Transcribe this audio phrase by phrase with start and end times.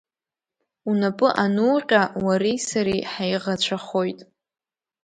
[0.89, 4.19] Унапы ануҟьа, уареи сареи ҳаиӷацәахоит.